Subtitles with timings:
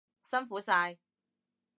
[0.23, 0.97] 辛苦晒！